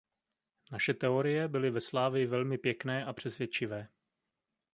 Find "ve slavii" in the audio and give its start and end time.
1.71-2.25